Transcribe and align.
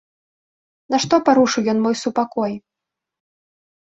Нашто 0.93 1.15
парушыў 1.27 1.63
ён 1.73 1.77
мой 1.83 1.95
супакой? 2.03 2.53